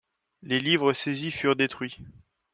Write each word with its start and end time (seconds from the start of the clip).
Les 0.41 0.59
livres 0.59 0.93
saisis 0.93 1.29
furent 1.29 1.55
détruits. 1.55 1.99